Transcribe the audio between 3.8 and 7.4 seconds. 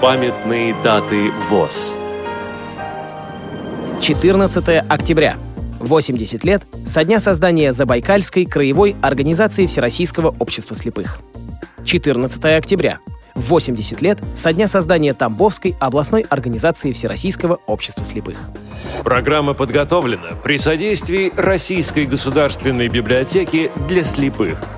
14 октября. 80 лет со дня